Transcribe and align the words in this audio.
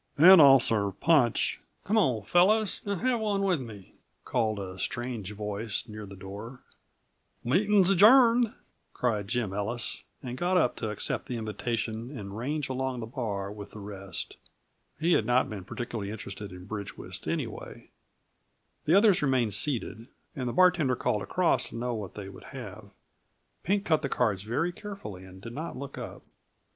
And 0.17 0.41
I'll 0.41 0.59
serve 0.59 0.99
punch" 0.99 1.61
"Come 1.85 1.95
on, 1.95 2.23
fellows, 2.23 2.81
and 2.85 3.01
have 3.01 3.19
one 3.19 3.43
with 3.43 3.61
me," 3.61 3.93
called 4.25 4.57
a 4.57 4.79
strange 4.79 5.31
voice 5.33 5.87
near 5.87 6.07
the 6.07 6.15
door. 6.15 6.61
"Meeting's 7.43 7.91
adjourned," 7.91 8.51
cried 8.93 9.27
Jim 9.27 9.53
Ellis, 9.53 10.03
and 10.23 10.39
got 10.39 10.57
up 10.57 10.75
to 10.77 10.89
accept 10.89 11.27
the 11.27 11.37
invitation 11.37 12.17
and 12.17 12.35
range 12.35 12.67
along 12.67 12.99
the 12.99 13.05
bar 13.05 13.51
with 13.51 13.69
the 13.73 13.79
rest. 13.79 14.37
He 14.99 15.11
had 15.13 15.27
not 15.27 15.51
been 15.51 15.65
particularly 15.65 16.09
interested 16.09 16.51
in 16.51 16.65
bridge 16.65 16.97
whist 16.97 17.27
anyway. 17.27 17.91
The 18.85 18.95
others 18.95 19.21
remained 19.21 19.53
seated, 19.53 20.07
and 20.35 20.49
the 20.49 20.53
bartender 20.53 20.95
called 20.95 21.21
across 21.21 21.69
to 21.69 21.75
know 21.75 21.93
what 21.93 22.15
they 22.15 22.27
would 22.27 22.45
have. 22.45 22.89
Pink 23.61 23.85
cut 23.85 24.01
the 24.01 24.09
cards 24.09 24.41
very 24.45 24.71
carefully, 24.71 25.25
and 25.25 25.39
did 25.39 25.53
not 25.53 25.77
look 25.77 25.99
up. 25.99 26.23